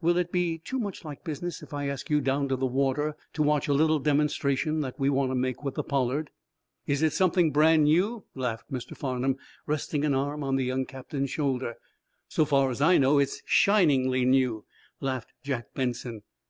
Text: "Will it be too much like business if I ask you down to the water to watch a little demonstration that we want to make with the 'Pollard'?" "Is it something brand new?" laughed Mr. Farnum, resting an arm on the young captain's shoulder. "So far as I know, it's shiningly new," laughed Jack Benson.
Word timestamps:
"Will 0.00 0.18
it 0.18 0.30
be 0.30 0.58
too 0.58 0.78
much 0.78 1.04
like 1.04 1.24
business 1.24 1.62
if 1.64 1.74
I 1.74 1.88
ask 1.88 2.10
you 2.10 2.20
down 2.20 2.46
to 2.46 2.54
the 2.54 2.64
water 2.64 3.16
to 3.32 3.42
watch 3.42 3.66
a 3.66 3.72
little 3.74 3.98
demonstration 3.98 4.82
that 4.82 5.00
we 5.00 5.10
want 5.10 5.32
to 5.32 5.34
make 5.34 5.64
with 5.64 5.74
the 5.74 5.82
'Pollard'?" 5.82 6.30
"Is 6.86 7.02
it 7.02 7.12
something 7.12 7.50
brand 7.50 7.82
new?" 7.86 8.22
laughed 8.36 8.70
Mr. 8.70 8.96
Farnum, 8.96 9.36
resting 9.66 10.04
an 10.04 10.14
arm 10.14 10.44
on 10.44 10.54
the 10.54 10.64
young 10.64 10.86
captain's 10.86 11.30
shoulder. 11.30 11.74
"So 12.28 12.44
far 12.44 12.70
as 12.70 12.80
I 12.80 12.98
know, 12.98 13.18
it's 13.18 13.42
shiningly 13.46 14.24
new," 14.24 14.64
laughed 15.00 15.32
Jack 15.42 15.74
Benson. 15.74 16.22